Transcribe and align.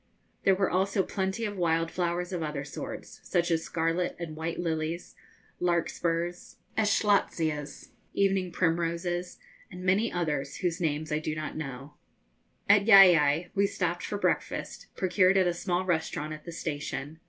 There 0.45 0.55
were 0.55 0.71
also 0.71 1.03
plenty 1.03 1.45
of 1.45 1.55
wild 1.55 1.91
flowers 1.91 2.33
of 2.33 2.41
other 2.41 2.63
sorts, 2.63 3.19
such 3.23 3.51
as 3.51 3.63
scarlet 3.63 4.15
and 4.17 4.35
white 4.35 4.59
lilies, 4.59 5.13
larkspurs, 5.59 6.55
eschscholtzias, 6.75 7.89
evening 8.15 8.51
primroses, 8.51 9.37
and 9.69 9.83
many 9.83 10.11
others 10.11 10.55
whose 10.55 10.81
names 10.81 11.11
I 11.11 11.19
do 11.19 11.35
not 11.35 11.55
know. 11.55 11.97
At 12.67 12.85
Llaillai 12.85 13.49
we 13.53 13.67
stopped 13.67 14.01
for 14.03 14.17
breakfast, 14.17 14.87
procured 14.97 15.37
at 15.37 15.45
a 15.45 15.53
small 15.53 15.85
restaurant 15.85 16.33
at 16.33 16.45
the 16.45 16.51
station. 16.51 17.19